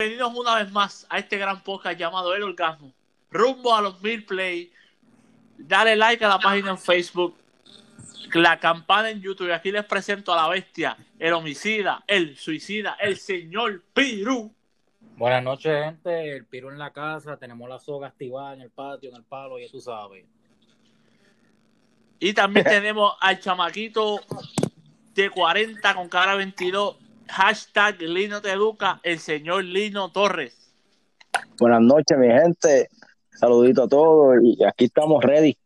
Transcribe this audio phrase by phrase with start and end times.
[0.00, 2.94] bienvenidos una vez más a este gran podcast llamado El Orgasmo.
[3.32, 4.70] Rumbo a los mil play.
[5.56, 7.36] Dale like a la página en Facebook,
[8.32, 9.48] la campana en YouTube.
[9.48, 14.54] Y aquí les presento a la bestia, el homicida, el suicida, el señor Piru.
[15.16, 16.36] Buenas noches, gente.
[16.36, 17.36] El Piru en la casa.
[17.36, 20.24] Tenemos la soga activada en el patio, en el palo, ya tú sabes.
[22.20, 24.20] Y también tenemos al chamaquito
[25.12, 27.07] de 40 con cara 22.
[27.28, 30.74] Hashtag Lino te educa, el señor Lino Torres.
[31.58, 32.88] Buenas noches, mi gente.
[33.30, 35.56] Saludito a todos y aquí estamos ready.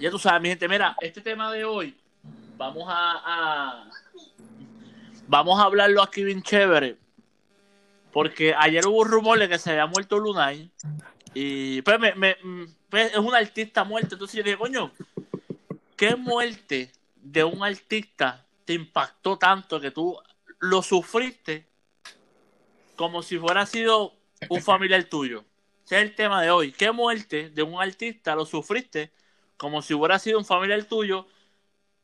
[0.00, 1.96] Ya tú sabes, mi gente, mira, este tema de hoy
[2.56, 3.90] vamos a, a-
[5.28, 6.96] vamos a hablarlo aquí bien chévere.
[8.12, 10.70] Porque ayer hubo un rumor de que se había muerto Lunay.
[11.34, 12.36] Y pues, me- me-
[12.88, 14.14] pues, es un artista muerto.
[14.14, 14.90] Entonces yo dije, coño,
[15.96, 20.16] ¿qué muerte de un artista te impactó tanto que tú
[20.60, 21.66] lo sufriste
[22.96, 24.14] como si fuera sido
[24.48, 25.44] un familiar tuyo?
[25.86, 26.72] Es el tema de hoy.
[26.72, 29.12] ¿Qué muerte de un artista lo sufriste
[29.56, 31.28] como si hubiera sido un familiar tuyo?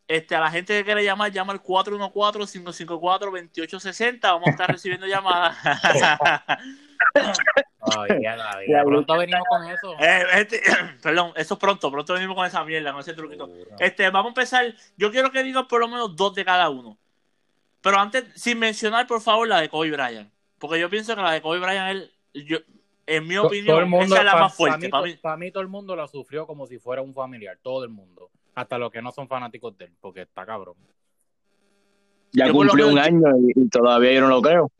[0.06, 4.20] Este, a la gente que quiere llamar, llama al 414-554-2860.
[4.22, 5.56] Vamos a estar recibiendo llamadas.
[8.84, 9.94] Pronto venimos con eso.
[10.00, 10.60] Eh, este-
[11.02, 11.90] perdón, eso es pronto.
[11.90, 13.46] Pronto venimos con esa mierda, con ese truquito.
[13.78, 14.74] Este, vamos a empezar.
[14.96, 16.98] Yo quiero que digan por lo menos dos de cada uno.
[17.80, 20.30] Pero antes, sin mencionar, por favor, la de Kobe Bryant.
[20.58, 22.58] Porque yo pienso que la de Kobe Bryant, él, yo,
[23.06, 23.76] en mi opinión,
[24.12, 24.76] esa es la más fuerte.
[24.86, 25.14] mí, para mí.
[25.14, 27.58] to- pa' mí todo el mundo la sufrió como si fuera un familiar.
[27.62, 28.30] Todo el mundo.
[28.54, 30.74] Hasta los que no son fanáticos de él, porque está cabrón.
[32.32, 34.70] Ya cumplió un año y, y todavía yo no lo creo.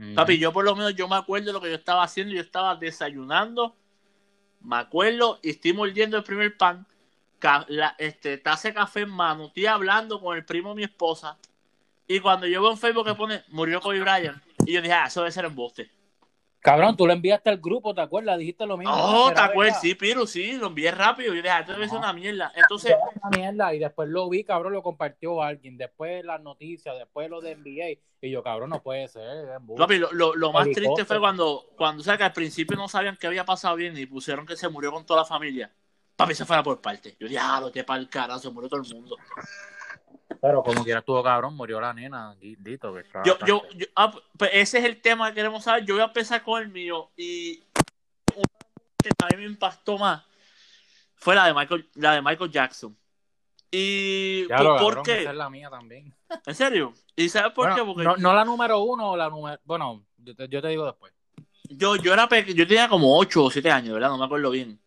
[0.00, 0.14] Mm.
[0.14, 2.34] Papi, yo por lo menos yo me acuerdo de lo que yo estaba haciendo.
[2.34, 3.76] Yo estaba desayunando.
[4.62, 6.86] Me acuerdo y estoy mordiendo el primer pan.
[7.68, 9.46] la- este, taza de café en mano.
[9.46, 11.38] Estoy hablando con el primo de mi esposa.
[12.06, 14.42] Y cuando yo veo en Facebook que pone murió Kobe Bryant.
[14.66, 15.90] Y yo dije, ah, eso debe ser embuste.
[16.60, 18.38] Cabrón, tú le enviaste al grupo, ¿te acuerdas?
[18.38, 18.94] Dijiste lo mismo.
[18.94, 21.28] Oh, ¿Será te acuerdas, sí, Piru, sí, lo envié rápido.
[21.28, 22.52] Yo dije, ah, esto debe ser una mierda.
[22.54, 25.78] Entonces, Una mierda, y después lo vi, cabrón, lo compartió alguien.
[25.78, 27.98] Después las noticias, después lo de NBA.
[28.20, 29.48] Y yo, cabrón, no puede ser.
[29.76, 32.88] papi, lo, lo- lo más triste fue cuando, cuando, o sea, que al principio no
[32.88, 35.72] sabían qué había pasado bien y pusieron que se murió con toda la familia.
[36.14, 37.16] Papi, se fuera por parte.
[37.18, 39.16] Yo dije, ah, lo que para el carajo, se murió todo el mundo.
[40.40, 42.92] Pero como quiera estuvo cabrón, murió la nena, Dito.
[42.94, 45.84] Que está- Yo, yo, yo- ah, pues ese es el tema que queremos saber.
[45.84, 47.62] Yo voy a empezar con el mío y
[48.36, 50.22] una que mí me impactó más
[51.16, 52.96] fue la de Michael, la de Michael Jackson.
[53.70, 55.20] Y Ya ¿por, lo, por cabrón, qué?
[55.20, 56.12] esa es la mía también.
[56.46, 56.92] ¿En serio?
[57.14, 57.84] ¿Y sabes por Bueno, qué?
[57.84, 59.60] Porque no, no la número uno o la número.
[59.64, 61.12] Bueno, yo te, yo te digo después.
[61.68, 64.08] yo, yo era pequeño, yo tenía como 8 o 7 años, ¿verdad?
[64.08, 64.80] No me acuerdo bien.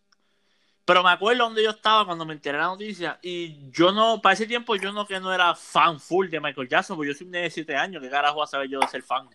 [0.84, 3.18] Pero me acuerdo donde yo estaba cuando me enteré la noticia.
[3.22, 6.68] Y yo no, para ese tiempo, yo no que no era fan full de Michael
[6.68, 9.02] Jackson, porque yo soy un de 7 años, ¿qué carajo a saber yo de ser
[9.02, 9.28] fan?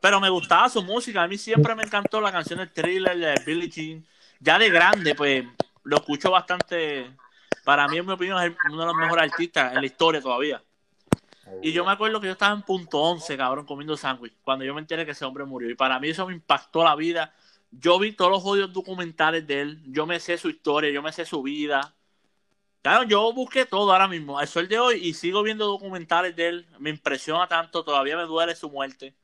[0.00, 3.34] Pero me gustaba su música, a mí siempre me encantó la canción del thriller de
[3.46, 4.04] Billie Jean.
[4.40, 5.44] Ya de grande, pues
[5.84, 7.12] lo escucho bastante.
[7.64, 10.60] Para mí, en mi opinión, es uno de los mejores artistas en la historia todavía.
[11.62, 14.74] Y yo me acuerdo que yo estaba en punto 11, cabrón, comiendo sándwich, cuando yo
[14.74, 15.70] me enteré que ese hombre murió.
[15.70, 17.32] Y para mí eso me impactó la vida.
[17.72, 21.12] Yo vi todos los jodidos documentales de él, yo me sé su historia, yo me
[21.12, 21.94] sé su vida.
[22.82, 26.48] Claro, yo busqué todo ahora mismo, al sol de hoy, y sigo viendo documentales de
[26.48, 26.66] él.
[26.78, 29.14] Me impresiona tanto, todavía me duele su muerte.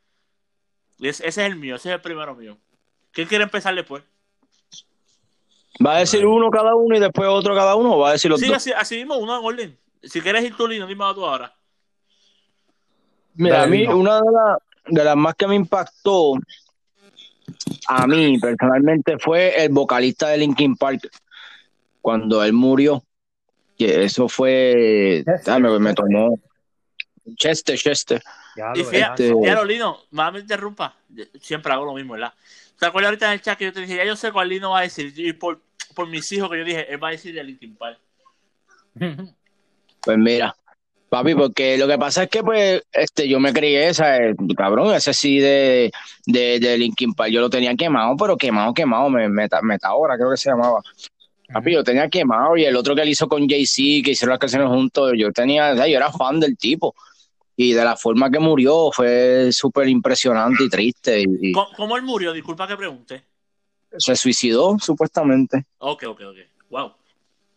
[0.98, 2.56] Y ese, ese es el mío, ese es el primero mío.
[3.12, 4.02] ¿Quién quiere empezar después?
[5.84, 8.30] ¿Va a decir uno cada uno y después otro cada uno o va a decir
[8.30, 8.56] los Sí, dos?
[8.56, 9.78] así, así mismo, uno en orden.
[10.02, 11.54] Si quieres ir tú, Lino, dime tú ahora.
[13.34, 13.96] Mira, a mí no.
[13.96, 16.32] una de, la- de las más que me impactó
[17.88, 21.08] a mí personalmente fue el vocalista de Linkin Park
[22.00, 23.02] cuando él murió.
[23.76, 26.36] Que eso fue, ah, me, me tomó
[27.36, 28.20] Chester, Chester.
[28.56, 30.96] Ya Y lo fíjate, este- fíjate, Lino, más me interrumpa.
[31.40, 32.32] Siempre hago lo mismo, ¿verdad?
[32.78, 34.70] ¿Te acuerdas ahorita en el chat que yo te dije, ya yo sé cuál Lino
[34.70, 35.12] va a decir?
[35.16, 35.60] Y por,
[35.94, 37.98] por mis hijos que yo dije, él va a decir de Linkin Park.
[40.00, 40.56] Pues mira,
[41.08, 44.94] papi, porque lo que pasa es que pues este yo me crié esa, eh, cabrón,
[44.94, 45.90] ese sí de,
[46.26, 50.30] de, de Linkin Park, yo lo tenía quemado, pero quemado, quemado, me, meta, Metahora creo
[50.30, 50.80] que se llamaba.
[51.52, 54.38] Papi, yo tenía quemado y el otro que él hizo con Jay-Z, que hicieron las
[54.38, 56.94] canciones juntos, yo tenía, o sea, yo era fan del tipo.
[57.56, 61.20] Y de la forma que murió fue súper impresionante y triste.
[61.22, 62.32] Y, y ¿Cómo, cómo él murió?
[62.32, 63.24] Disculpa que pregunte.
[63.96, 65.64] se suicidó, supuestamente.
[65.78, 66.36] Ok, ok, ok.
[66.70, 66.92] Wow.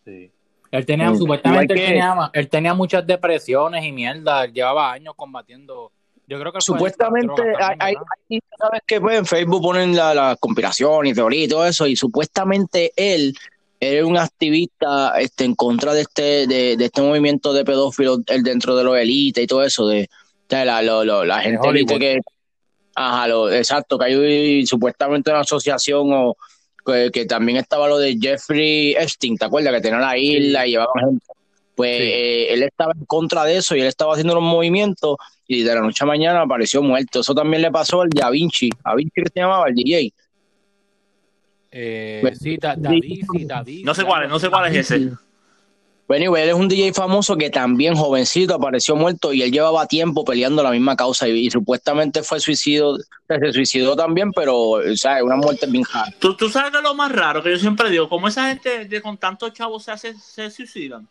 [0.05, 0.31] Sí.
[0.71, 4.45] Él tenía, Mm, supuestamente, él, tenía, él tenía muchas depresiones y mierda.
[4.45, 5.91] Él llevaba años combatiendo.
[6.27, 7.95] Yo creo que Supuestamente, hay, también, hay-
[8.29, 11.85] hay- sabes que pues, en Facebook ponen la, la conspiración y teoría y todo eso,
[11.87, 13.35] y supuestamente él
[13.81, 18.43] era un activista este, en contra de este, de, de este movimiento de pedófilos el
[18.43, 20.07] dentro de los élites y todo eso, de,
[20.47, 21.57] sea, la, lo- lo- la gente
[21.99, 22.19] que
[22.93, 26.35] Ajá, lo, exacto, que hay supuestamente una asociación o
[26.85, 29.73] que, que también estaba lo de Jeffrey Epstein, ¿te acuerdas?
[29.75, 31.25] Que tenía la isla y llevaba gente.
[31.75, 32.03] Pues Sí.
[32.03, 35.15] eh, él estaba en contra de eso y él estaba haciendo los movimientos
[35.47, 37.21] y de la noche a mañana apareció muerto.
[37.21, 40.13] Eso también le pasó al Da Vinci, a Vinci que se llamaba, el DJ.
[41.71, 43.85] Eh, Pues, sí, Da- David, sí, David.
[43.85, 45.09] No sé cuál es, no sé cuál es ese.
[46.07, 49.87] Bueno, anyway, él es un DJ famoso que también jovencito apareció muerto y él llevaba
[49.87, 52.97] tiempo peleando la misma causa y, y supuestamente fue suicidio,
[53.29, 56.13] se suicidó también, pero, o sea, una muerte bien rara.
[56.19, 59.01] ¿Tú, tú sabes que lo más raro que yo siempre digo, como esa gente de,
[59.01, 61.07] con tantos chavos se, hace, se suicidan.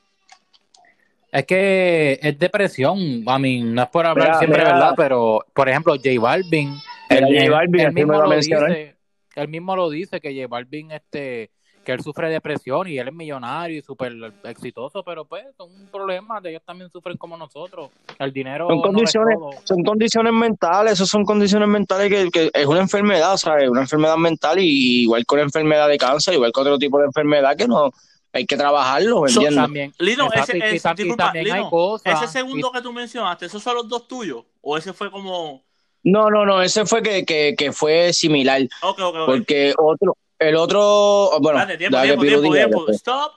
[1.33, 3.23] Es que es depresión.
[3.27, 4.75] A mí, no es por hablar Mira, siempre, mira.
[4.75, 4.95] ¿verdad?
[4.97, 6.75] Pero, por ejemplo, J Balvin.
[7.09, 8.97] Él- J él- Balvin, él me mismo lo dice.
[9.37, 11.51] Él mismo lo dice que J Balvin, este,
[11.85, 14.13] que él sufre depresión y él es millonario y súper
[14.45, 17.91] exitoso, pero pues son un problema de ellos también sufren como nosotros.
[18.19, 22.67] El dinero Son es condiciones, son condiciones mentales, eso son condiciones mentales que, que es
[22.67, 23.69] una enfermedad, ¿sabes?
[23.69, 27.07] Una enfermedad mental y igual con la enfermedad de cáncer, igual que otro tipo de
[27.07, 27.91] enfermedad que no
[28.33, 29.43] hay que trabajarlo, ¿me So-?
[29.55, 32.23] También, Lino, exacto, ese, y disculpa, también hay Lino, cosas.
[32.23, 34.45] ese segundo que tú mencionaste, ¿esos son los dos tuyos?
[34.61, 35.65] ¿O ese fue como...?
[36.03, 39.27] No, no, no, ese fue que, que, que fue similar, Ok, ok, ok.
[39.27, 42.91] porque otro, el otro, bueno, Dale, tiempo, tiempo, tiempo, diga tiempo.
[42.91, 43.33] Stop.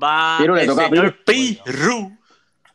[0.00, 2.16] Va Piru, el toca señor Piru.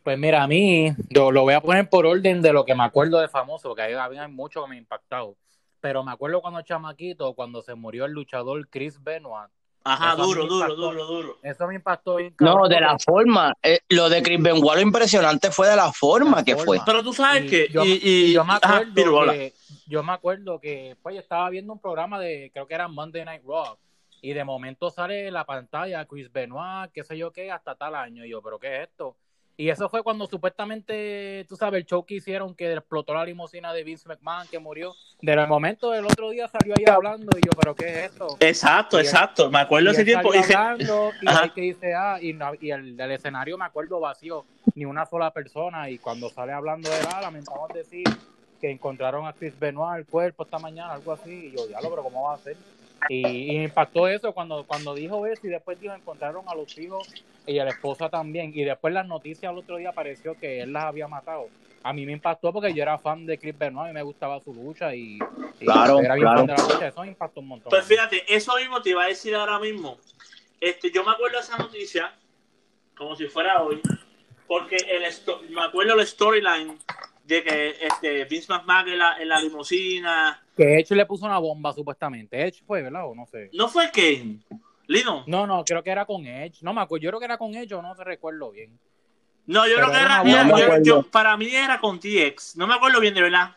[0.04, 2.84] Pues mira, a mí, yo lo voy a poner por orden de lo que me
[2.84, 5.38] acuerdo de famoso, porque hay, había mucho que me ha impactado.
[5.80, 9.50] Pero me acuerdo cuando chamaquito, cuando se murió el luchador Chris Benoit.
[9.86, 11.38] Ajá, duro, duro, duro, duro.
[11.44, 12.34] Eso me impactó bien.
[12.40, 16.38] No, de la forma, eh, lo de Chris Benoit, lo impresionante fue de la forma
[16.38, 16.66] La que fue.
[16.66, 16.86] forma.
[16.86, 17.68] Pero tú sabes Y que...
[17.70, 19.54] yo, y, y- y yo me ajá, acuerdo Piru, que
[19.88, 23.25] yo me acuerdo que pues yo estaba viendo un programa de creo que era Monday
[23.25, 23.78] Night Raw
[24.22, 27.96] y de momento sale en la pantalla Chris Benoit, qué sé yo qué, hasta tal
[27.96, 29.16] año y yo, pero qué es esto?
[29.56, 33.72] Y eso fue cuando supuestamente, tú sabes, el show que hicieron que explotó la limusina
[33.72, 34.96] de Vince McMahon que murió.
[35.22, 38.36] De momento el otro día salió ahí hablando y yo, pero qué es esto?
[38.40, 39.52] Exacto, Y él- exacto.
[39.52, 40.34] Me acuerdo ese tiempo.
[40.34, 41.44] y dije, hablando, y Ajá.
[41.44, 44.44] ahí que dice, ah, y, no- y el del escenario me acuerdo vacío,
[44.74, 48.06] ni una sola persona, y cuando sale hablando de la, lamentamos decir
[48.63, 52.04] que encontraron a Chris Benoit el cuerpo esta mañana, algo así, y yo, diablo, pero
[52.04, 52.56] ¿cómo va a ser?
[53.10, 56.77] Y, y me impactó eso cuando, cuando dijo eso, y después dijo, encontraron a los
[56.77, 57.06] hijos
[57.45, 60.71] y a la esposa también, y después las noticias el otro día apareció que él
[60.71, 61.48] las había matado.
[61.83, 64.54] A mí me impactó porque yo era fan de Chris Benoit y me gustaba su
[64.54, 65.18] lucha y,
[65.60, 66.38] y Claro, era bien claro.
[66.38, 67.69] fan de la lucha, eso me impactó un montón.
[67.69, 69.98] Pues fíjate, eso mismo te iba a decir ahora mismo.
[70.62, 72.13] Este, yo me acuerdo de esa noticia,
[72.95, 73.81] como si fuera hoy,
[74.48, 76.77] porque el esto- me acuerdo el storyline
[77.24, 80.44] de que este, Vince McMahon en la, en la limusina.
[80.56, 82.42] Que Edge le puso una bomba supuestamente.
[82.46, 83.08] Edge fue, ¿verdad?
[83.10, 83.50] O no sé.
[83.54, 84.40] ¿No fue Kane?
[84.88, 85.24] Lino.
[85.28, 86.60] No, no, creo que era con Edge.
[86.62, 88.78] No me acuerdo, yo creo que era con Edge o no te recuerdo bien.
[89.46, 90.44] No, yo Pero creo que era era.
[90.44, 92.56] yo- No yo- para mí era con TX.
[92.58, 93.56] No me acuerdo bien de verdad.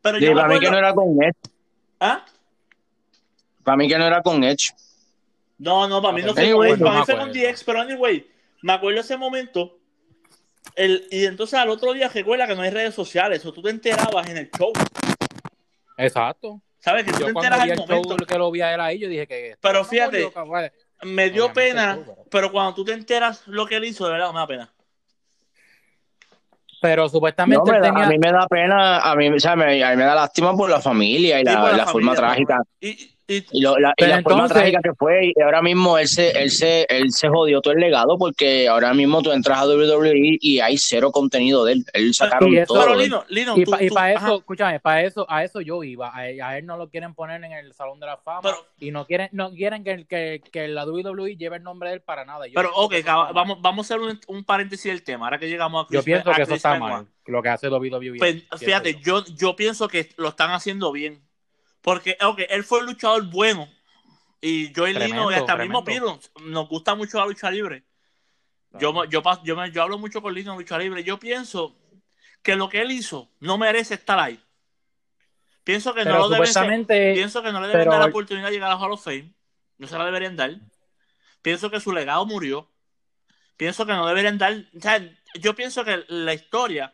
[0.00, 1.36] Pero Sí, yo me para mí que no era con Edge,
[2.00, 2.24] ¿Ah?
[3.62, 4.72] para mí que no era con Edge.
[5.58, 7.32] No, no, para mí no Ok, fue con Edge, para no mí fue con.
[7.32, 8.26] DX, pero anyway,
[8.62, 9.78] me acuerdo ese momento.
[10.74, 13.70] El, y entonces al otro día recuerda que no hay redes sociales, o tú te
[13.70, 14.72] enterabas en el show.
[15.96, 16.60] Exacto.
[16.78, 17.04] ¿Sabes?
[17.04, 18.26] Que tú Yo te enteras al el show momento.
[18.26, 19.56] que lo vi a él ahí, yo dije que...
[19.60, 20.32] Pero no fíjate.
[21.02, 24.06] Me dio Obviamente, pena, tú, pero- pero cuando tú te enteras lo que él hizo,
[24.06, 24.72] de verdad no me da pena.
[26.80, 28.06] Pero No, supuestamente me él da- tenía...
[28.06, 30.56] a mí me da pena, a mí, o sea, me, a mí me da lástima
[30.56, 32.58] por la familia y Sí, la, por la la forma trágica.
[32.80, 33.10] Y,
[33.52, 36.50] y- lo- la, y la forma trágica que fue, y ahora mismo él se, él
[36.50, 40.60] se, él se jodió todo el legado porque ahora mismo tú entras a WWE y
[40.60, 41.84] hay cero contenido de él.
[41.92, 42.84] Él sacaron Y eso- todo.
[42.84, 42.94] pero.
[42.96, 46.08] Lino, Lino, Y para eso, escúchame, para eso, a eso yo iba.
[46.08, 48.90] A, a él no lo quieren poner en el Salón de la Fama Pero- y
[48.90, 52.24] no quieren, no quieren que, que, que la WWE lleve el nombre de él para
[52.24, 52.46] nada.
[52.46, 52.94] Yo pero ok,
[53.34, 55.26] vamos, vamos a hacer un, un paréntesis del tema.
[55.26, 56.92] Ahora que llegamos a Chris Yo pienso a que eso está Benoit.
[56.92, 58.18] mal, lo que hace WWE.
[58.18, 59.24] Pues, fíjate, yo.
[59.24, 61.20] yo, yo pienso que lo están haciendo bien.
[61.82, 63.68] Porque, ok, él fue un luchador bueno.
[64.40, 66.18] Y yo y Lino, y hasta mismo tremendo.
[66.20, 67.84] Piro, nos gusta mucho la lucha libre.
[68.78, 71.04] Yo, yo, yo, me- yo hablo mucho con Lino en lucha libre.
[71.04, 71.76] Yo pienso
[72.42, 74.42] que lo que él hizo no merece estar ahí.
[75.64, 76.40] Pienso que Pero no lo deben
[77.14, 79.32] Pienso que no le deben pero- dar la oportunidad de llegar a Hall of Fame.
[79.78, 80.56] No se la deberían dar.
[81.42, 82.68] Pienso que su legado murió.
[83.56, 84.54] Pienso que no deberían dar.
[84.76, 85.00] O sea,
[85.34, 86.92] yo pienso que la historia,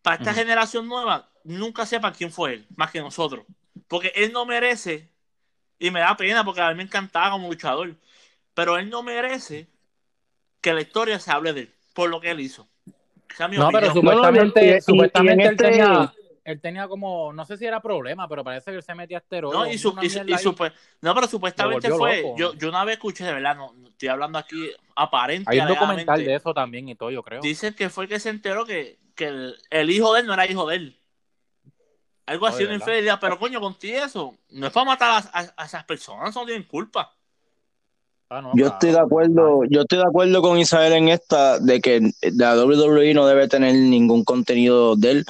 [0.00, 3.44] para esta generación nueva, nunca sepa quién fue él, más que nosotros.
[3.92, 5.10] Porque él no merece,
[5.78, 7.94] y me da pena porque a mí me encantaba como luchador,
[8.54, 9.68] pero él no merece
[10.62, 12.66] que la historia se hable de él, por lo que él hizo.
[13.28, 14.06] Esa es mi no, pero opinión.
[14.06, 17.82] No, no, supuestamente, en supuestamente él este- tenía, él tenía como, no sé si era
[17.82, 19.60] problema, pero parece que él se metía esteroides.
[19.60, 20.42] No, y su- y y ahí.
[20.42, 20.72] supe-
[21.02, 22.22] no, pero supuestamente fue.
[22.22, 22.38] loco.
[22.38, 25.50] Yo, yo una vez escuché, de verdad, no, no estoy hablando aquí aparente.
[25.50, 27.42] Hay un documental de eso también y todo, yo creo.
[27.42, 30.46] Dicen que fue que se enteró que, que el, el hijo de él no era
[30.46, 30.98] hijo de él.
[32.26, 33.18] Algo así, una infidelidad.
[33.20, 34.34] Pero coño, contigo eso.
[34.50, 37.12] No es para matar a, a- a esas personas, no tienen culpa.
[38.30, 41.80] Ah, no, Yo estoy de acuerdo, yo estoy de acuerdo con Isabel en esta, de
[41.82, 45.24] que la WWE no debe tener ningún contenido de él.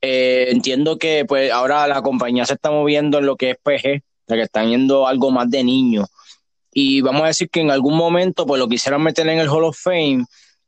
[0.00, 4.02] Eh, entiendo que pues ahora la compañía se está moviendo en lo que es PG,
[4.04, 6.08] o sea que están yendo algo más de niños.
[6.72, 9.64] Y vamos a decir que en algún momento pues lo quisieran meter en el Hall
[9.64, 10.24] of Fame,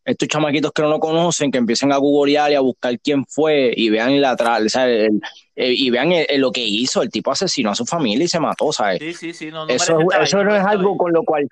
[0.06, 3.72] estos chamaquitos que no lo conocen, que empiecen a googlear y a buscar quién fue
[3.76, 5.20] y vean la o sea, el-
[5.56, 8.38] el- y vean el- lo que hizo, el tipo asesinó a su familia y se
[8.40, 9.00] mató, ¿sabes?
[9.00, 9.46] Sí, sí, sí.
[9.50, 11.48] No, no Eso, eso no es algo con lo cual,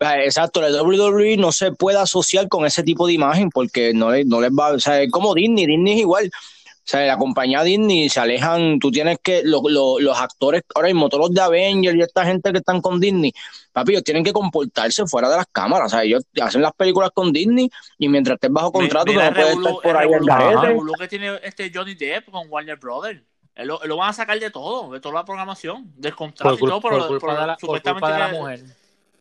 [0.00, 4.10] eh, exacto, la WWE no se puede asociar con ese tipo de imagen porque no,
[4.12, 6.30] le- no les va, o sea, es como Disney, Disney es igual.
[6.82, 10.88] O sea, la compañía Disney se alejan, tú tienes que, lo- lo- los actores, ahora
[10.88, 13.32] mismo todos los de Avengers y esta gente que están con Disney,
[13.72, 17.10] papi, ellos tienen que comportarse fuera de las cámaras, o sea, ellos hacen las películas
[17.14, 20.08] con Disney y mientras estés bajo contrato, tú no puedes estar por el ahí
[20.52, 23.20] el revolú que tiene este Johnny Depp con Warner Brothers.
[23.54, 26.56] Él lo, él lo van a sacar de todo, de toda la programación, del contrato
[26.56, 28.60] Por, y todo, por por, culpa, por- de la, por supuestamente culpa de la mujer.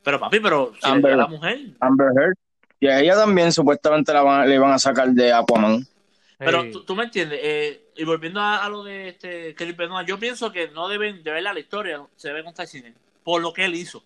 [0.02, 1.18] Pero papi, pero si Amber.
[1.18, 1.60] la mujer.
[1.82, 2.34] Amber Heard.
[2.80, 5.86] Y a ella también supuestamente la van- le van a sacar de Aquaman.
[6.40, 10.08] Pero tú, tú me entiendes, eh, y volviendo a, a lo de este Kelly Benoit,
[10.08, 12.94] yo pienso que no deben, de verdad, la historia se debe contar cine,
[13.26, 14.02] por lo que él hizo.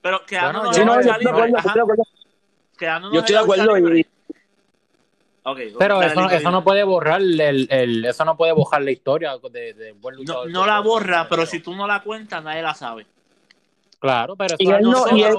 [0.00, 1.30] Pero quedándonos Bueno, en no, yo estoy de
[1.80, 2.04] acuerdo.
[2.78, 4.06] quedándonos Yo estoy de acuerdo y-
[5.76, 9.32] Pero eso, no- eso no puede borrar el, el- eso no puede borrar la historia
[9.50, 10.50] de, de buen no, luchador.
[10.52, 13.06] no la borra, pero si tú no la cuentas, nadie la sabe.
[13.98, 15.36] Claro, pero Y eso él no- y él-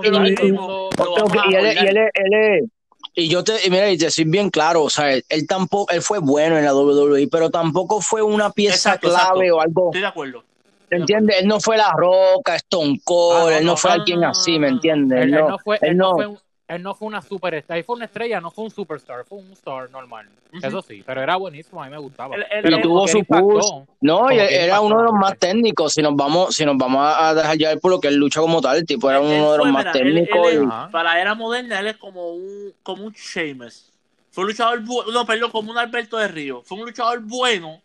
[2.13, 2.70] él.
[3.15, 6.01] Y yo te, y mira, y te soy bien claro, o sea, él, tampoco, él
[6.01, 9.55] fue bueno en la WWE, pero tampoco fue una pieza Exacto, clave exacto.
[9.58, 10.43] o algo, Estoy de acuerdo.
[10.89, 11.38] ¿me entiendes?
[11.39, 14.24] Él no fue La Roca, Stone Cold, Ah, no, él no, no, fue no, alguien
[14.24, 15.17] así, ¿me entiendes?
[15.24, 16.39] Él, Él él no, fue, él no no- fue un-
[16.75, 19.51] él no fue una superstar, él fue una estrella, no fue un superstar, fue un
[19.53, 20.27] star normal.
[20.62, 22.36] Eso sí, pero era buenísimo, a mí me gustaba.
[22.62, 23.88] Pero tuvo su push.
[24.01, 27.01] No, y era impactó uno de los más técnicos, si nos vamos, si nos vamos
[27.18, 29.58] a dejar llevar por lo que él lucha como tal, el tipo era uno de
[29.58, 30.53] los más técnicos.
[30.53, 33.92] y- para la era moderna, él es como un, como un Sheamus.
[34.32, 36.62] Fue un luchador bueno, no, perdón, como un Alberto de Río.
[36.63, 37.82] Fue un luchador bueno,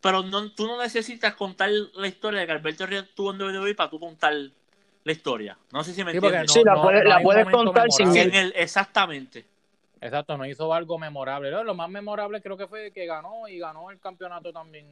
[0.00, 3.40] pero no, tú no necesitas contar la historia de que Alberto de Río estuvo en
[3.40, 4.34] WWE para tú contar
[5.08, 5.58] la historia.
[5.72, 6.52] No sé si me Sí, entiendes.
[6.52, 8.22] Sí, la no- puedes- no la contar sin memorable.
[8.30, 9.44] Sin él, exactamente.
[10.00, 11.50] Exacto, no hizo algo memorable.
[11.50, 14.86] Lo, más memorable creo que fue que ganó y ganó el campeonato también.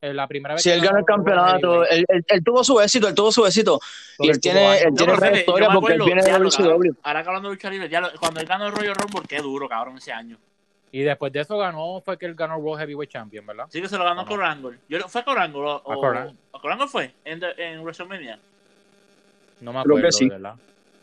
[0.00, 2.78] Eh, la primera vez Si que él ganó el campeonato, él, él- él tuvo su
[2.80, 3.80] éxito, él tuvo su éxito.
[4.18, 5.12] Y él el tiene, él tiene
[5.72, 6.92] porque él viene de diablo, WCW.
[7.02, 9.68] Ahora que hablando de lucha libre, ya cuando él ganó el Royal Rumble, qué duro,
[9.68, 10.38] cabrón, ese año.
[10.92, 13.66] Y después de eso ganó, fue que él ganó World Heavyweight Champion, ¿verdad?
[13.70, 14.30] Sí que se lo ganó ¿O no?
[14.30, 14.78] con Angle.
[14.88, 15.60] Yo, ¿Fue con Angle?
[15.60, 16.36] O, A Kurt Angle.
[16.52, 18.38] o- Kurt Angle fue en, en WrestleMania?
[19.60, 20.28] No me Creo que acuerdo, sí.
[20.28, 20.54] verdad.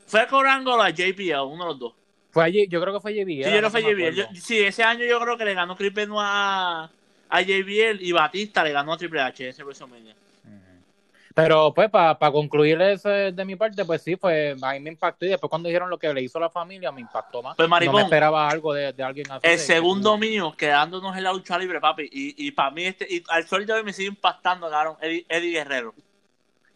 [0.05, 1.41] ¿Fue a Angle o a JBL?
[1.45, 1.93] Uno de los dos.
[2.31, 3.43] Fue allí, yo creo que fue JBL.
[3.43, 4.15] Sí, yo no no fue JBL.
[4.15, 4.41] Yo- acuerdo.
[4.41, 6.89] sí, ese año yo creo que le ganó Chris Benoit a,
[7.29, 10.15] a JBL y Batista le ganó a Triple H ese WrestleMania.
[11.36, 15.25] Pero pues para concluir ese de mi parte, pues sí, fue, a mí me impactó
[15.25, 17.55] y después cuando dijeron lo que le hizo la familia me impactó más.
[17.55, 19.48] Pues, no me esperaba algo de, de alguien así.
[19.48, 22.03] El segundo mío, quedándonos en la lucha libre, papi.
[22.03, 24.69] Y, y para mí, este, y al sol de hoy me sigue impactando,
[25.01, 25.95] Eddie, Eddie Guerrero.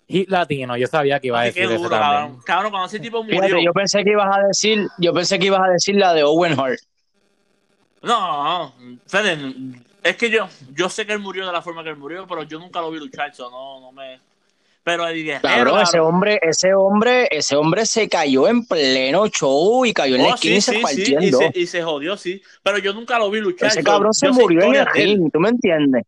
[0.10, 2.12] Hit latino, yo sabía que iba a decir qué ese duro, también.
[2.12, 2.42] cabrón.
[2.46, 3.42] Cabrón, cuando ese tipo murió.
[3.44, 6.24] Fíjate, yo pensé que ibas a decir, yo pensé que ibas a decir la de
[6.24, 6.80] Owen Hart.
[8.02, 8.74] No, no,
[9.08, 9.38] Fede,
[10.04, 12.44] es que yo, yo sé que él murió de la forma que él murió, pero
[12.44, 14.20] yo nunca lo vi luchar, eso no, no me.
[14.84, 15.42] Pero Eddie Guerrero.
[15.42, 16.14] Cabrón, ese cabrón.
[16.14, 20.36] hombre, ese hombre, ese hombre se cayó en pleno show y cayó en la Oh,
[20.36, 21.38] esquina y se y, partiendo.
[21.40, 22.42] se, y se jodió, sí.
[22.64, 23.68] Pero yo nunca lo vi luchar.
[23.68, 26.06] Ese yo- cabrón se yo murió en el ring, ¿tú me entiendes?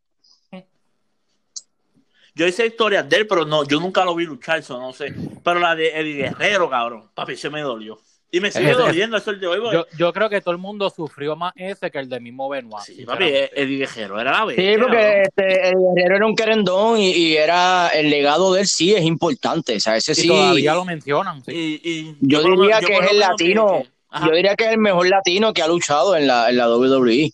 [2.39, 5.13] Yo hice historias de él, pero no, yo nunca lo vi luchar, eso no sé.
[5.43, 7.99] Pero la de Eddie Guerrero, cabrón, papi, se me dolió.
[8.31, 10.57] Y me sigue Ese- doliendo eso el de hoy, Yo, yo creo que todo el
[10.57, 12.81] mundo sufrió más ese que el de mismo Benoit.
[12.85, 13.61] Sí, papi, sinceramente.
[13.61, 14.55] Eddie Guerrero era la vez.
[14.55, 18.67] Sí, porque este, el guerrero era un querendón y, y era el legado de él
[18.67, 20.27] sí es importante, o sea, ese Y sí.
[20.29, 21.43] todavía lo mencionan.
[21.43, 21.81] sí.
[21.83, 23.81] Y, y Yo lo diría menos- que es el latino.
[23.81, 24.25] que-.
[24.25, 27.31] Yo diría que es el mejor latino que ha luchado en la, en la WWE.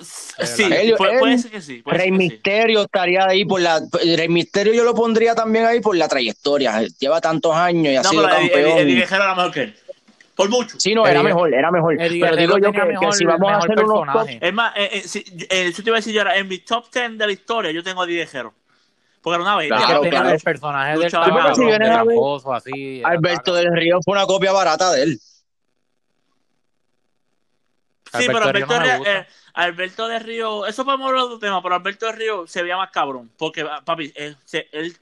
[0.00, 1.82] Sí, Él- puede, puede ser que sí.
[1.82, 2.30] Puede Rey ser que sí.
[2.30, 3.80] Misterio estaría ahí por la.
[4.16, 6.82] Rey Misterio yo lo pondría también ahí por la trayectoria.
[6.98, 8.70] Lleva tantos años y ha No, sido pero Eddie, campeón.
[8.70, 9.76] Eddie- Eddie Guerrero era mejor que él.
[10.34, 10.80] Por mucho.
[10.80, 11.96] Sí, no, era mejor, era mejor.
[11.98, 14.38] Pero digo yo que, que mejor- si vamos a hacer unos top, personaje.
[14.40, 16.58] Es más, eh, eh, si, eh, eso te iba a decir yo ahora, en mi
[16.58, 18.54] top 10 de la historia yo tengo a Eddie Guerrero.
[19.20, 19.76] Porque era una bestia.
[19.76, 20.34] Es que Claro, tenía claro.
[20.34, 21.54] el personaje del cabrón.
[22.64, 23.02] Si así.
[23.04, 25.20] Alberto del Río fue una copia barata de él.
[28.18, 31.62] Sí, pero Alberto Río no eh, Alberto de Río, eso podemos hablar de otro tema,
[31.62, 33.30] pero Alberto de Río se veía más cabrón.
[33.38, 34.96] Porque, ah, papi, él, se- él,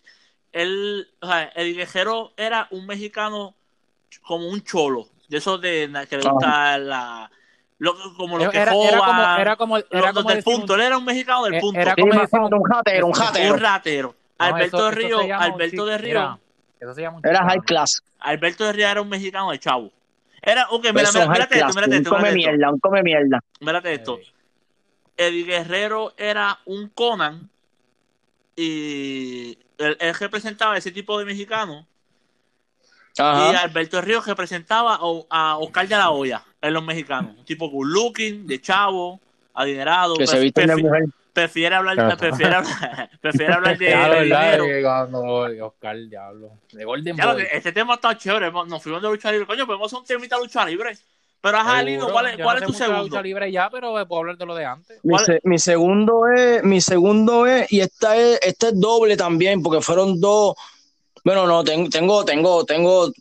[0.53, 3.55] él, o sea, el Guerrero era un mexicano
[4.23, 7.31] como un cholo, de esos de que le gusta la,
[7.81, 10.75] Lo- como los que Era, joban, era como, era como, era como del un- punto.
[10.75, 11.79] Él era un mexicano del Eh, punto.
[11.81, 12.19] era como un
[12.69, 13.55] ratero, un ratero.
[13.55, 14.15] un ratero.
[14.41, 16.39] No, Alberto eso- de Río, Alberto de Río, mira,
[16.81, 18.03] eso se llama un Era high class.
[18.19, 19.93] Alberto de Río era un mexicano de chavo.
[20.51, 22.35] Era, ok, mira, mira, mírate esto, mírate Un esto, come esto.
[22.37, 23.45] mierda, un come mierda.
[23.61, 24.19] Mírate esto.
[25.17, 27.51] Eddie Guerrero era un Conan
[28.57, 31.87] y él, él representaba ese tipo de mexicano
[33.19, 33.63] y Ajá.
[33.63, 37.37] Alberto Ríos representaba a, a Oscar de la Hoya en los mexicanos.
[37.37, 39.21] Un tipo good looking, de chavo,
[39.55, 40.17] adinerado.
[40.17, 41.05] Que se visten de mujer.
[41.39, 42.17] Prefiere hablar, Ajá.
[42.17, 44.59] prefiere hablar, prefiere hablar de, de ¿verdad?
[44.59, 45.67] dinero.
[45.67, 46.51] Oscar, diablo.
[46.73, 47.45] De Golden Ya, Boy.
[47.53, 48.51] este tema está chévere.
[48.51, 49.47] Nos fuimos de lucha libre.
[49.47, 50.99] Coño, podemos hacer un temita de lucha libre.
[51.41, 52.09] Pero ajá, Lino.
[52.11, 53.03] ¿cuál es, cuál no es tu segundo?
[53.05, 54.99] lucha libre ya, pero puedo hablar de lo de antes.
[55.05, 59.17] Mi, ¿Cuál- se- mi segundo es, mi segundo es, y esta es, esta es doble
[59.17, 60.57] también, porque fueron dos.
[61.25, 63.13] Bueno, no, tengo, tengo, tengo, tengo.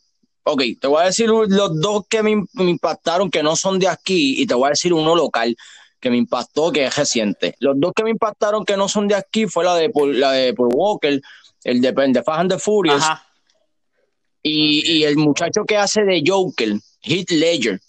[0.41, 3.87] Ok, te voy a decir los dos que me, me impactaron, que no son de
[3.89, 5.55] aquí, y te voy a decir uno local
[5.99, 7.55] que me impactó, que es reciente.
[7.59, 10.31] Los dos que me impactaron que no son de aquí fue la de Paul, la
[10.31, 11.19] de Paul Walker,
[11.63, 13.25] el de, el de Fast and the Furious, Ajá.
[14.43, 17.79] y, y el muchacho que hace de Joker, Heath Ledger.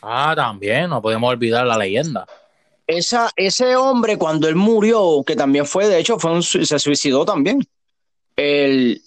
[0.00, 2.26] Ah, también, no podemos olvidar la leyenda.
[2.86, 6.78] Esa, ese hombre, cuando él murió, que también fue, de hecho, fue un, sui- se
[6.78, 7.60] suicidó también.
[8.36, 9.00] Él,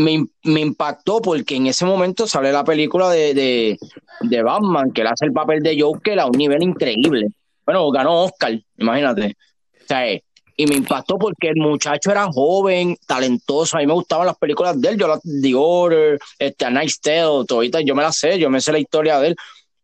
[0.00, 3.78] me, me impactó porque en ese momento sale la película de, de,
[4.20, 7.28] de Batman, que él hace el papel de Joker a un nivel increíble.
[7.64, 9.36] Bueno, ganó Oscar, imagínate.
[9.82, 13.76] O sea, y me impactó porque el muchacho era joven, talentoso.
[13.76, 14.98] A mí me gustaban las películas de él.
[14.98, 18.72] Yo las The Order, este, Night's Tale, todavía yo me las sé, yo me sé
[18.72, 19.36] la historia de él.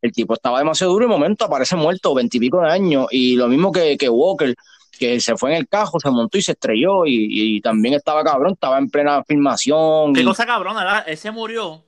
[0.03, 3.07] El tipo estaba demasiado duro y de momento aparece muerto, veintipico de años.
[3.11, 4.55] Y lo mismo que, que Walker,
[4.99, 7.07] que se fue en el cajo, se montó y se estrelló.
[7.07, 10.13] Y, y también estaba cabrón, estaba en plena filmación.
[10.15, 11.05] Qué y- cosa cabrona, ¿verdad?
[11.09, 11.85] Ese murió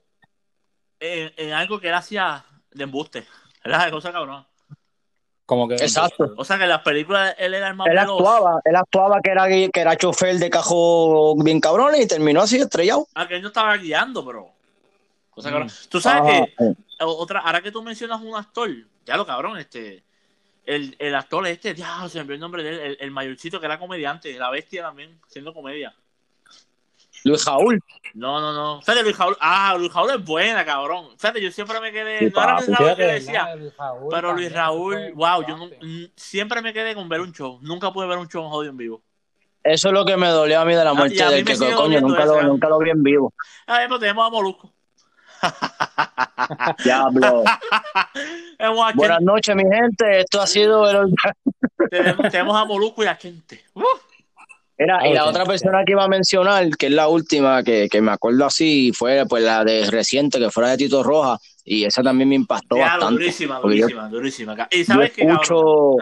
[1.01, 3.25] en, en algo que él hacía de embuste.
[3.65, 3.87] ¿Verdad?
[3.87, 4.47] Qué cosa cabrona.
[5.47, 5.77] Como que.
[5.77, 6.35] Exacto.
[6.37, 8.19] O sea que en las películas él era el más Él veloz.
[8.19, 12.57] actuaba, él actuaba que era, que era chofer de cajo bien cabrón y terminó así
[12.57, 13.07] estrellado.
[13.15, 14.51] Ah, que él no estaba guiando, pero.
[15.31, 15.53] Cosa Mm.
[15.53, 15.73] cabrona.
[15.89, 16.45] Tú sabes Ajá.
[16.59, 18.69] que otra, ahora que tú mencionas un actor,
[19.07, 20.05] ya lo cabrón, este.
[20.69, 23.59] El, el actor este, ya se me olvidó el nombre de él, el, el mayorcito
[23.59, 25.95] que era comediante, la bestia también, haciendo comedia.
[27.25, 27.83] Luis Jaúl.
[28.13, 28.81] No, no, no.
[28.83, 29.35] Fíjate, Luis Jaúl.
[29.41, 31.11] Ah, Luis Jaúl es buena, cabrón.
[31.19, 32.19] Fíjate, yo siempre me quedé.
[32.19, 32.61] Sí, no era.
[32.61, 33.49] Luis Raúl que decía.
[34.11, 35.71] Pero Luis Raúl, wow, yo no,
[36.17, 37.59] siempre me quedé con ver un show.
[37.63, 39.03] Nunca pude ver un show jodido en vivo.
[39.65, 42.01] Eso es lo que me dolió a mí de la muerte a del que, coño,
[42.01, 42.45] nunca eso, lo, ¿eh?
[42.45, 43.35] nunca lo vi en vivo.
[43.67, 44.73] Ah, pues tenemos a Molusco.
[46.85, 47.45] Diablo.
[48.95, 50.21] Buenas noches, mi gente.
[50.21, 51.15] Esto ha sido el...
[51.91, 53.65] Tenemos, tenemos a Molusco y a gente.
[53.75, 53.83] Uh,
[54.79, 58.01] Mira, y la otra persona que iba a mencionar, que es la última que, que
[58.01, 62.03] me acuerdo así, fue pues la de reciente, que fuera de Tito Roja, y esa
[62.03, 63.23] también me impactó diablo, bastante.
[63.23, 64.69] durísima, porque yo- durísima, durísima.
[64.71, 65.97] Y Yo sabes qué, escucho,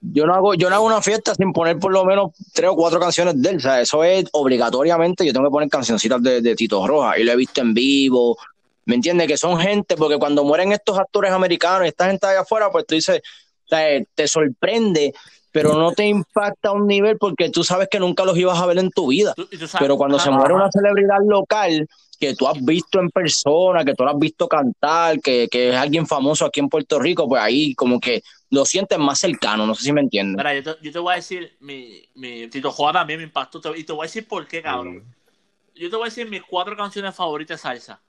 [0.00, 2.74] yo no hago, yo no hago una fiesta sin poner por lo menos tres o
[2.74, 3.56] cuatro canciones de él.
[3.58, 7.24] O sea, eso es obligatoriamente, yo tengo que poner cancioncitas de, de Tito Roja, y
[7.24, 8.36] lo he visto en vivo.
[8.84, 9.28] ¿Me entiendes?
[9.28, 12.86] Que son gente, porque cuando mueren estos actores americanos y esta gente allá afuera, pues
[12.86, 13.20] tú dices,
[13.64, 15.12] o sea, te sorprende,
[15.52, 18.66] pero no te impacta a un nivel porque tú sabes que nunca los ibas a
[18.66, 19.34] ver en tu vida.
[19.34, 20.62] Tú- y tú sabes- Pero cuando ajá, se muere ajá.
[20.64, 21.86] una celebridad local
[22.18, 25.76] que tú has visto en persona, que tú lo has visto cantar, que, que es
[25.76, 29.74] alguien famoso aquí en Puerto Rico, pues ahí como que lo sientes más cercano, no
[29.74, 30.36] sé si me entiendes.
[30.36, 33.60] Mira, yo te, yo te voy a decir, mi, mi Tito Joa también me impactó.
[33.60, 35.04] te- Y te voy a decir por qué, cabrón.
[35.74, 38.00] Yo te voy a decir mis cuatro canciones favoritas de salsa.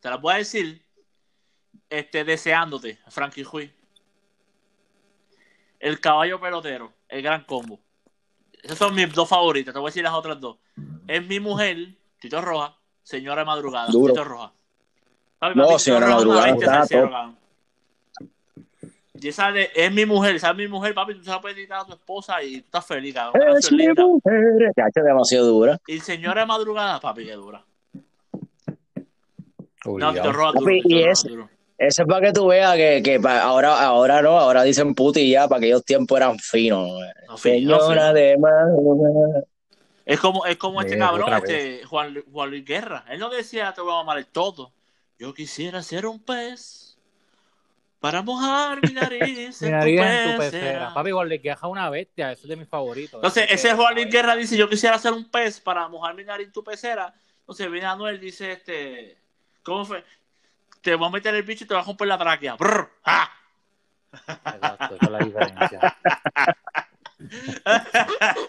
[0.00, 0.82] Te las voy a decir
[1.88, 3.72] este, deseándote, Frankie Huy.
[5.78, 7.80] El caballo pelotero, el gran combo.
[8.62, 9.72] Esas son mis dos favoritas.
[9.72, 10.58] Te voy a decir las otras dos.
[11.06, 14.12] Es mi mujer, Tito Roja, señora madrugada, Duro.
[14.12, 14.52] Tito Roja.
[15.38, 17.36] Papi, No, papi, señora Madrugada, está cabrón.
[19.14, 21.84] Y esa de, es mi mujer, esa es mi mujer, papi, tú puedes dedicar a
[21.84, 23.56] tu esposa y tú estás feliz, cabrón.
[23.56, 24.04] Es mi linda.
[24.04, 24.72] mujer.
[24.76, 25.80] Es demasiado dura.
[25.86, 27.64] Y señora madrugada, papi, que dura.
[29.84, 30.52] No, duro.
[30.52, 31.48] Papi, Tito y Roja es- duro.
[31.78, 35.48] Es para que tú veas que, que ahora, ahora no, ahora dicen puti y ya,
[35.48, 36.90] para aquellos tiempos eran finos.
[37.26, 38.12] No, fino, no, Señora fino.
[38.12, 39.42] de madrugada.
[40.04, 43.06] Es como, es como este cabrón, este Juan, Juan Luis Guerra.
[43.08, 44.72] Él no decía te voy a mamar el todo.
[45.18, 46.98] Yo quisiera ser un pez
[47.98, 50.92] para mojar mi nariz Mi nariz tu en tu pecera.
[50.92, 53.14] Papi, Golden Queja es una bestia, eso es de mis favoritos.
[53.14, 56.14] Entonces, Ese ese que- Juan Luis Guerra dice, yo quisiera ser un pez para mojar
[56.14, 57.14] mi nariz en tu pecera.
[57.40, 59.16] Entonces viene Anuel dice, este,
[59.70, 60.04] ¿cómo fue?
[60.82, 62.56] Te voy a meter el bicho y te vas a romper la tráquea.
[62.56, 63.30] Brr, ¡ah!
[64.12, 65.80] Exacto, esa es la diferencia.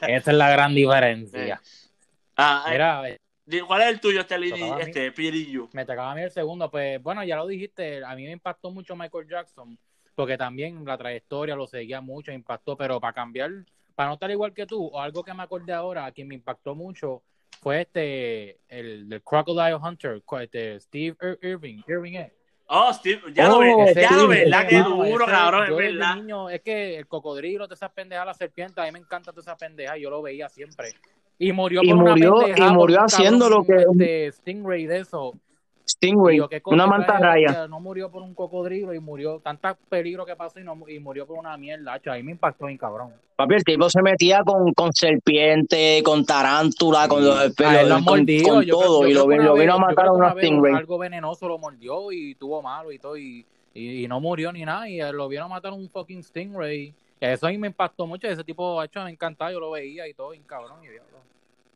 [0.01, 1.61] Esa es la gran diferencia.
[2.35, 4.81] Ah, eh, Mira, eh, Di- ¿Cuál es el tuyo, este, a mí.
[4.81, 5.69] este Pirillo?
[5.73, 8.71] Me tocaba a mí el segundo, pues bueno, ya lo dijiste, a mí me impactó
[8.71, 9.77] mucho Michael Jackson,
[10.15, 13.51] porque también la trayectoria lo seguía mucho, impactó, pero para cambiar,
[13.93, 16.33] para no estar igual que tú, o algo que me acordé ahora, a quien me
[16.35, 17.21] impactó mucho,
[17.59, 22.31] fue este, el del Crocodile Hunter, este, Steve Ir- Irving, Irving es.
[22.73, 25.79] Oh, Steve, ya Oh, lo ves, ya sí, lo ves, la que duro, cabrón, yo
[25.79, 26.15] es verdad.
[26.15, 29.45] niño, es que el cocodrilo, todas esas pendejas, la serpiente, a mí me encanta todas
[29.45, 30.93] esas pendejas, yo lo veía siempre.
[31.37, 34.99] Y murió Y por murió- una pendejada, y murió haciendo lo que- Este, Stingray de
[34.99, 35.33] eso.
[35.91, 37.67] Stingray, Digo, ¿qué coño una mantarraya.
[37.67, 41.25] No murió por un cocodrilo y murió, tanta peligro que pasó y, no, y murió
[41.27, 43.13] por una mierda, hacho, ahí me impactó bien cabrón.
[43.35, 48.03] Papi, el tipo se metía con, con serpiente, con tarántula, con los A él lo
[48.03, 50.75] con, yo todo, yo y lo, vez- vino a matar a una Stingray.
[50.75, 54.63] Algo venenoso lo mordió y tuvo malo y todo, y, y, y no murió ni
[54.63, 56.93] nada, y lo vieron matar un fucking Stingray.
[57.19, 60.07] Y eso a mí me impactó mucho, ese tipo, hecho, me encantaba, yo lo veía
[60.07, 60.83] y todo, bien cabrón.
[60.83, 61.17] Y, diablo.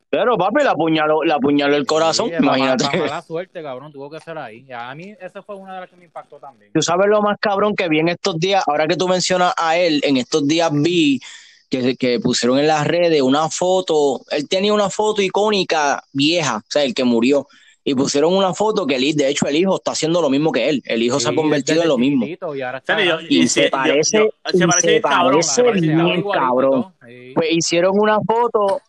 [0.08, 2.96] Pero papi, le apuñaló, le apuñaló el corazón, Sí, la mala- imagínate.
[2.96, 4.64] la mala suerte, cabrón, tuvo que ser ahí.
[4.68, 6.70] Y a mí, esa fue una de las que me impactó también.
[6.72, 9.76] Tú sabes lo más cabrón que vi en estos días, ahora que tú mencionas a
[9.76, 11.20] él, en estos días vi
[11.68, 16.70] que, que pusieron en las redes una foto, él tenía una foto icónica vieja, o
[16.70, 17.48] sea, el que murió,
[17.82, 20.68] y pusieron una foto que él, de hecho el hijo está haciendo lo mismo que
[20.68, 22.24] él, el hijo se ha convertido en lo mismo.
[22.26, 23.34] Y ahora está Serio, grande.
[23.34, 26.94] Y Y se se- parece, yo- yo- se parece se cabrón, parece bien cabrón.
[27.34, 28.80] Pues hicieron una foto,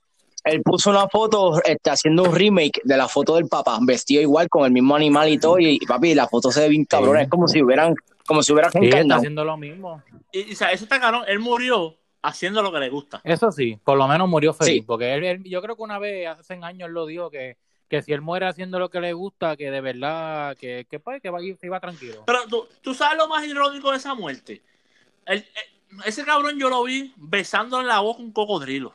[0.50, 4.50] él puso una foto este, haciendo un remake de la foto del papá, vestido igual
[4.50, 7.24] con el mismo animal y todo, y, papi, la foto se ve bien cabrón, Sí.
[7.24, 10.02] es como si hubieran, como si hubieran Sí, está haciendo lo mismo.
[10.32, 13.22] Y, y, o sea, eso está cabrón, él murió haciendo lo que le gusta.
[13.24, 14.74] Eso sí, por lo menos murió feliz.
[14.76, 14.82] Sí.
[14.82, 17.58] Porque él, él- yo creo que una vez, hace años, él lo dijo que,
[17.88, 21.22] que si él muere haciendo lo que le gusta, que de verdad, que, que, pues,
[21.22, 22.24] que va, se iba tranquilo.
[22.26, 24.62] Pero tú, tú sabes lo más irónico de esa muerte.
[25.26, 28.94] El- el- ese cabrón yo lo vi besando en la boca un cocodrilo.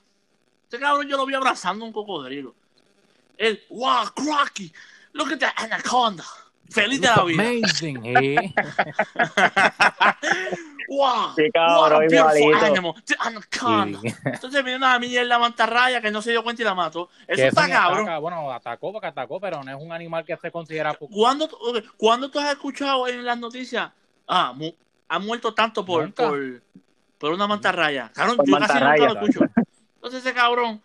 [0.72, 2.54] Ese cabrón yo lo vi abrazando un cocodrilo.
[3.36, 4.72] Él, wow, Crocky,
[5.12, 6.24] look at that anaconda.
[6.70, 7.42] Feliz de la vida.
[7.42, 8.54] Amazing, sí.
[10.88, 14.00] Wow, Sí, cabrón, a beautiful animal, the anaconda.
[14.00, 14.08] Sí.
[14.24, 17.10] Entonces viene una mierda la mantarraya que no se dio cuenta y la mató.
[17.26, 18.04] Eso está cabrón.
[18.04, 21.12] ataca, bueno, atacó porque atacó, pero no es un animal que se considera poco.
[21.14, 23.90] ¿Cuándo, ok, ¿Cuándo tú has escuchado en las noticias?
[24.26, 24.72] Ah, mu-
[25.08, 26.28] han muerto tanto por, Nunca.
[26.28, 26.62] por,
[27.18, 28.10] por una mantarraya.
[28.14, 29.40] Cabrón, Por yo casi nunca lo escucho.
[30.02, 30.82] Entonces ese cabrón,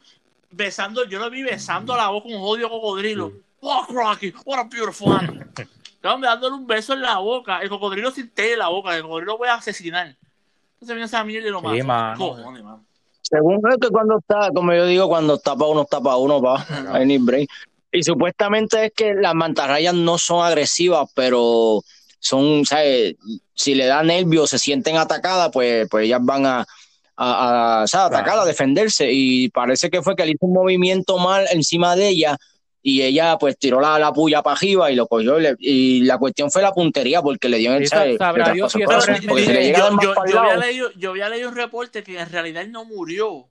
[0.52, 3.32] besando, yo lo vi besando a la boca un jodido cocodrilo.
[3.62, 5.50] Wow, Crocky, what a beautiful animal.
[6.00, 7.60] Cabrón, dándole un beso en la boca.
[7.62, 8.96] El cocodrilo sin té en la boca.
[8.96, 10.06] El cocodrilo lo voy a asesinar.
[10.06, 12.16] Entonces viene esa mierda y lo Sí, mata.
[12.16, 12.86] Cojones, mano.
[13.24, 13.60] Según
[13.92, 16.66] cuando está, como yo digo, cuando está para uno, está para uno, pa.
[16.92, 17.50] Hay ni break.
[17.92, 21.82] Y supuestamente es que las mantarrayas no son agresivas, pero
[22.20, 23.16] son, ¿sabes?
[23.56, 26.68] Si le da nervios, se sienten atacadas, pues, pues ellas van a,
[27.18, 29.10] a, a, o sea, a atacar, a defenderse.
[29.12, 32.38] Y parece que fue que él hizo un movimiento mal encima de ella
[32.82, 35.40] y ella pues tiró la, la puya para arriba y lo cogió.
[35.40, 38.18] Y, le- y la cuestión fue la puntería porque le dio en si el
[40.96, 43.50] yo había leído un reporte que en realidad él no murió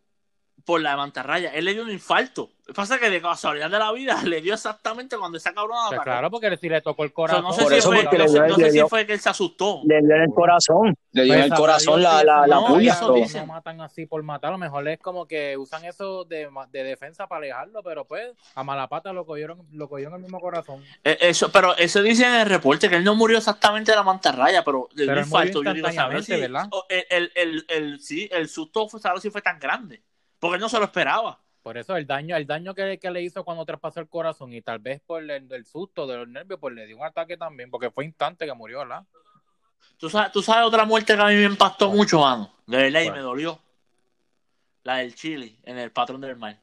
[0.66, 1.50] por la mantarraya.
[1.54, 2.50] Él le dio un infarto.
[2.74, 6.28] Pasa que de casualidad de la vida le dio exactamente cuando esa cabrona Pues claro,
[6.32, 7.44] porque si le tocó el O sea, corazón.
[7.44, 9.06] no sé, si, fue, porque no le sé- dio- no sé le si dio- fue
[9.06, 9.82] que él se asustó.
[9.84, 12.66] le dio en el corazón, le dio en el Pues, corazón la, la, la no,
[12.66, 12.92] puya.
[12.94, 13.14] eso.
[13.38, 16.82] No matan así por matar, a lo mejor es como que usan eso de, de
[16.82, 20.40] defensa para alejarlo, pero pues a mala pata lo cogieron, lo cogieron en el mismo
[20.40, 20.82] corazón.
[21.04, 24.02] Eh, Eso, pero eso dice en el reporte que él no murió exactamente de la
[24.02, 25.62] mantarraya, pero le dio Pero un infarto.
[25.62, 26.28] Yo digo, ¿sabes?
[26.72, 30.02] O el, el, el, el- sí, el susto fue, ¿sabes si fue tan grande?
[30.38, 31.40] Porque él no se lo esperaba.
[31.62, 34.62] Por eso el daño, el daño que, que le hizo cuando traspasó el corazón y
[34.62, 37.70] tal vez por el, el susto de los nervios, pues le dio un ataque también,
[37.70, 39.02] porque fue instante que murió, ¿verdad?
[39.98, 42.52] ¿Tú sabes, tú sabes otra muerte que a mí me impactó mucho, mano.
[42.66, 43.58] De verdad, me dolió.
[44.84, 46.56] La del Chile, en el patrón del mar.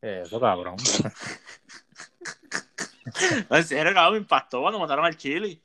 [0.00, 0.76] Eso, cabrón.
[3.50, 5.60] En serio, cabrón, me impactó cuando mataron al Chile.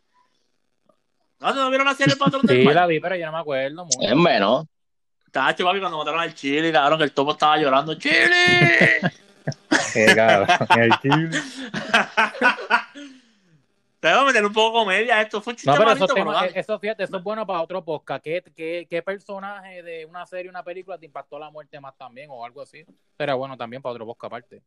[1.39, 2.76] ¿No, ¿No vieron la serie El patrón del Sí, mar?
[2.76, 3.99] la vi, pero yo no me acuerdo mucho.
[4.02, 4.65] Es menos.
[5.34, 7.96] Tacho, papi, cuando mataron al Chile, cabrón, que el topo estaba llorando.
[7.96, 9.00] ¡Chile!
[9.93, 10.48] Qué cabrón.
[10.78, 11.41] El chile.
[14.00, 15.22] Te voy a meter un poco de comedia.
[15.22, 16.06] Esto fue un chiste No, pero malito,
[16.54, 18.24] eso, pero fíjate, eso es bueno para otro podcast.
[18.24, 22.28] ¿Qué, qué, qué personaje de una serie, una película te impactó la muerte más también
[22.30, 22.86] o algo así?
[23.17, 24.62] Pero bueno, también para otro podcast aparte.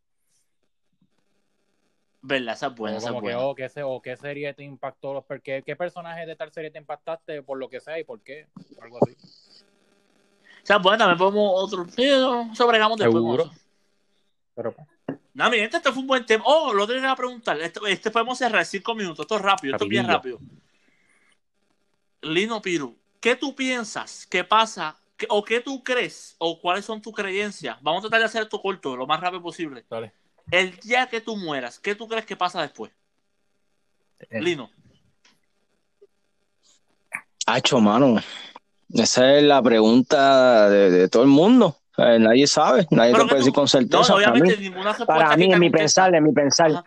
[2.22, 3.46] Verdad, esa es buena, o, esa es como que, buena.
[3.46, 6.78] oh, qué, se- o qué serie te impactó, qué, qué personaje de tal serie te
[6.78, 8.48] impactaste por lo que sea y por qué.
[8.78, 9.14] o Algo así.
[10.66, 11.86] Esa es buena, también podemos otro.
[11.94, 13.22] Sí, no, eso bregamos después.
[13.22, 13.42] con Seguro.
[13.44, 13.52] eso.
[14.56, 14.74] Pero,
[15.32, 16.42] No, mi gente, este fue un buen tema.
[16.44, 17.60] Oh, lo tengo que preguntar.
[17.60, 19.20] Este, este podemos cerrar cinco minutos.
[19.20, 20.40] Esto es rápido, esto es bien rápido.
[22.22, 24.96] Lino Piru, ¿qué tú piensas que pasa?
[25.16, 26.34] ¿Qué- ¿O qué tú crees?
[26.38, 27.76] ¿O cuáles son tus creencias?
[27.80, 29.84] Vamos a tratar de hacer esto corto, lo más rápido posible.
[29.88, 30.12] dale.
[30.50, 32.90] el día que tú mueras, ¿qué tú crees que pasa después?
[34.18, 34.40] Eh.
[34.40, 34.68] Lino.
[37.46, 38.16] Hacho, mano.
[38.92, 41.76] Esa es la pregunta de, de todo el mundo.
[41.98, 44.12] Nadie sabe, nadie Pero te puede tú- decir con No, certeza.
[44.14, 44.40] para mí.
[44.40, 46.84] obviamente ninguna Para mí, en mi pensar, en mi pensar, Ajá.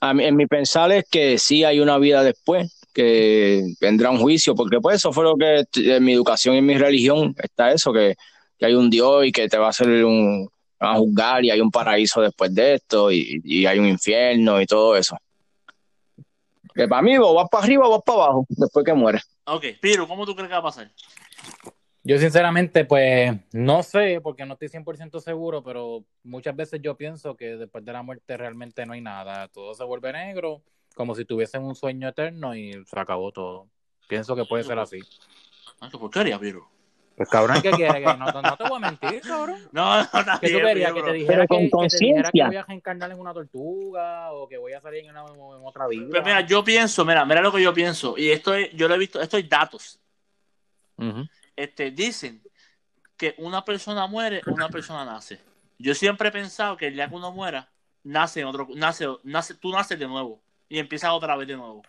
[0.00, 4.18] a mí- en mi pensar es que sí hay una vida después, que vendrá un
[4.18, 7.72] juicio, porque pues eso fue lo que en mi educación y en mi religión está
[7.72, 8.14] eso, que,
[8.56, 11.50] que hay un Dios y que te va a hacer un van a juzgar y
[11.50, 15.16] hay un paraíso después de esto y, y hay un infierno y todo eso.
[16.74, 19.22] Que para mí o vas para arriba o vas para abajo después que mueres.
[19.46, 20.90] Ok, Piro, ¿cómo tú crees que va a pasar?
[22.06, 27.34] Yo sinceramente, pues, no sé, porque no estoy 100% seguro, pero muchas veces yo pienso
[27.34, 29.48] que después de la muerte realmente no hay nada.
[29.48, 30.60] Todo se vuelve negro,
[30.94, 33.68] como si tuviesen un sueño eterno y se acabó todo.
[34.06, 34.98] Pienso que puede ser así.
[35.80, 36.68] Ah, qué porquería, Piro.
[37.16, 37.94] Pues cabrón, ¿qué quieres?
[38.04, 39.56] Que no, no, no te voy a mentir, cabrón.
[39.72, 40.92] No, no, está ¿Qué tú querías?
[40.92, 43.32] ¿Que te dijera Pero que, con que te dijera que voy a reencarnar en una
[43.32, 46.08] tortuga o que voy a salir en, una- en otra vida?
[46.10, 48.14] Pero mira, yo pienso, mira, mira lo que yo pienso.
[48.18, 49.98] Y esto es, yo lo he visto, esto es datos.
[50.98, 51.24] Ujú.
[51.56, 52.42] Este, dicen
[53.16, 55.40] que una persona muere, una persona nace.
[55.78, 57.68] Yo siempre he pensado que el día que uno muera,
[58.02, 61.82] nace en otro, nace, nace, tú naces de nuevo y empiezas otra vez de nuevo.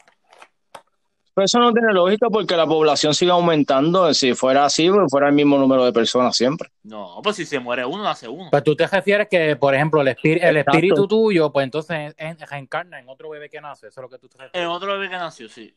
[1.33, 4.13] Pero eso no tiene lógica porque la población sigue aumentando.
[4.13, 6.69] Si fuera así, pues fuera el mismo número de personas siempre.
[6.83, 8.47] No, pues si se muere uno, nace uno.
[8.51, 12.39] Pues tú te refieres que, por ejemplo, el, espí- el espíritu tuyo, pues entonces en-
[12.39, 13.87] reencarna en otro bebé que nace.
[13.87, 14.69] Eso es lo que tú te En refieres.
[14.69, 15.75] otro bebé que nació, sí.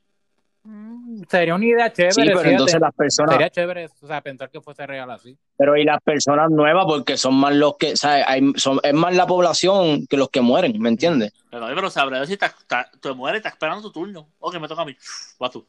[0.65, 2.13] Mm, Sería una idea chévere.
[2.13, 5.37] Sí, pero entonces las personas, Sería chévere o sea, pensar que fuese real así.
[5.57, 8.25] pero y las personas nuevas porque son más los que, ¿sabes?
[8.27, 11.33] Hay, son, es más la población que los que mueren, ¿me entiendes?
[11.51, 14.29] Pero, pero sabrá si te, te, te mueres, estás esperando tu turno.
[14.41, 14.97] Ok, me toca a mí.
[15.39, 15.65] Vas tú.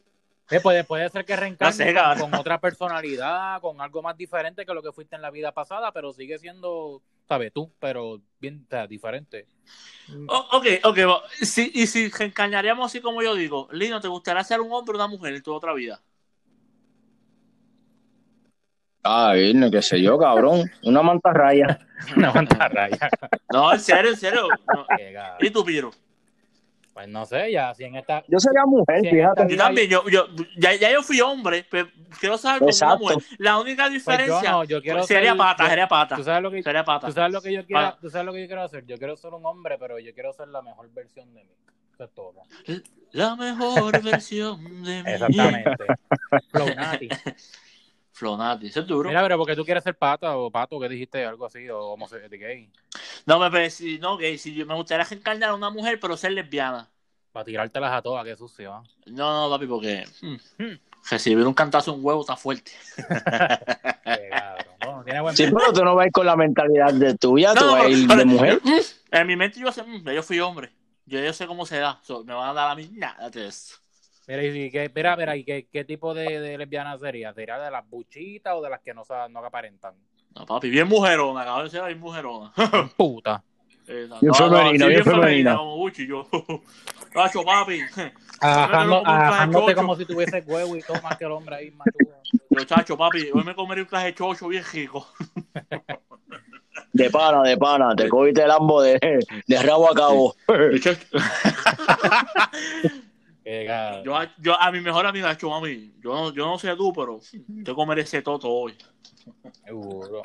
[0.52, 4.66] Eh, puede, puede ser que reencarne No sé, con- otra personalidad, con algo más diferente
[4.66, 7.54] que lo que fuiste en la vida pasada, pero sigue siendo, ¿sabes?
[7.54, 9.46] Tú, pero bien o sea, diferente.
[10.28, 10.98] O- ok, ok.
[11.42, 14.98] Si, y si reencarnaríamos así como yo digo, Lino, ¿te gustaría ser un hombre o
[14.98, 16.02] una mujer en tu otra vida?
[19.04, 20.70] Ah, Virne, qué sé yo, cabrón.
[20.84, 21.80] Una mantarraya.
[22.16, 23.10] Una mantarraya.
[23.52, 24.48] No, en serio, en serio.
[24.74, 24.86] No.
[25.40, 25.92] ¿Y tú, Piro?
[27.00, 28.26] Pues no sé, ya, si en esta...
[28.28, 29.48] Yo sería mujer, fíjate.
[29.50, 30.26] Yo también, yo, yo,
[30.58, 31.88] ya, ya yo fui hombre, pero
[32.20, 33.00] quiero saber cómo una Exacto.
[33.00, 33.18] mujer.
[33.38, 36.16] La única Pues diferencia yo no, yo quiero sería ser- pata, yo- sería pata.
[36.18, 37.08] ¿Tú sabes lo que, Sería pata.
[37.08, 38.86] tú sabes lo que yo quiero, tú sabes lo que yo quiero hacer?
[38.86, 41.52] Yo quiero ser un hombre, pero yo quiero ser la mejor versión de mí.
[41.94, 42.42] Eso es todo.
[43.14, 45.10] La mejor versión de mí.
[45.10, 45.86] Exactamente.
[48.20, 49.08] Flonati, eso es duro.
[49.08, 52.30] Mira, pero porque tú quieres ser pata o pato, que dijiste algo así, o homosexual
[52.38, 52.70] gay,
[53.26, 56.90] No, pero si, no, que si me gustaría reencarnar a una mujer, pero ser lesbiana.
[57.32, 58.74] para tirártelas a todas, qué sucio.
[58.74, 58.84] ¿ah?
[59.06, 60.78] No, no, papi, porque hmm, Hmm.
[61.10, 62.72] recibir un cantazo en un huevo está fuerte.
[64.82, 67.54] No, tiene buen Sí, pero tú no vas a ir con la mentalidad de tuya,
[67.54, 68.62] tú No, vas a ir de mujer.
[69.12, 70.72] En mi mente yo sé, mm, ya yo fui hombre.
[71.06, 72.00] Yo, yo sé cómo se da.
[72.04, 73.76] So, me van a dar a mí nada de eso.
[74.30, 77.34] Mira, y, qué, mira, mira, ¿y qué, qué tipo de, de lesbiana sería?
[77.34, 79.96] ¿Sería de las buchitas o de las que no, no aparentan?
[80.36, 82.54] No, papi, bien mujerona, acabo de ser bien mujerona.
[82.96, 83.44] Puta.
[83.88, 85.58] Eh, no, Bien no, no, femenina, sí, bien femenina.
[85.58, 86.28] como Gucci, yo.
[87.12, 87.82] Cacho, papi.
[88.40, 92.18] Ajándote como si tuviese huevo y todo más que el hombre ahí, machuga.
[92.52, 95.08] Yo, chacho, papi, hoy me comeré un traje chocho bien rico.
[96.94, 100.36] De pana, de pana, te cogiste el ambo de, de rabo a cabo.
[104.04, 107.20] Yo, yo a mi mejor amiga, hecho, mami, yo no, yo no sé tú, pero
[107.66, 108.78] te comeré ese toto hoy.
[109.66, 110.22] Seguro.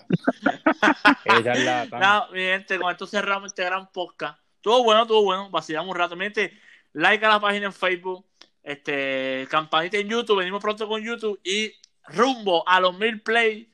[1.90, 2.28] La...
[2.32, 4.38] Mi gente, con esto cerramos este gran podcast.
[4.60, 5.48] Todo bueno, todo bueno.
[5.50, 6.16] Vacilamos un rato.
[6.16, 6.52] Mi gente,
[6.92, 8.26] like a la página en Facebook,
[8.62, 10.38] este, campanita en YouTube.
[10.38, 11.72] Venimos pronto con YouTube y
[12.08, 13.72] rumbo a los mil play.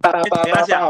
[0.00, 0.80] Gracias.